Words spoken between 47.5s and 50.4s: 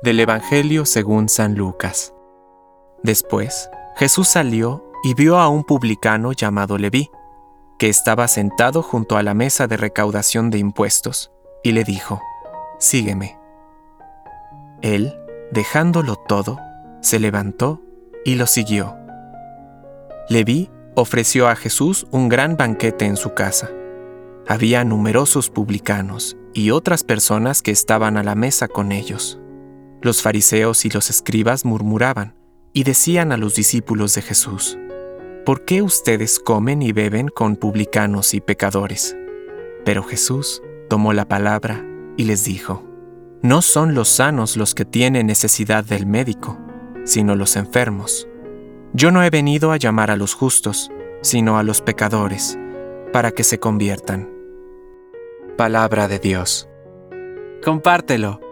enfermos. Yo no he venido a llamar a los